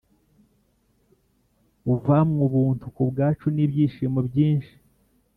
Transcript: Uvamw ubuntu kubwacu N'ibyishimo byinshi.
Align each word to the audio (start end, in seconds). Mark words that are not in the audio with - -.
Uvamw 1.93 2.37
ubuntu 2.47 2.85
kubwacu 2.95 3.45
N'ibyishimo 3.55 4.19
byinshi. 4.29 4.73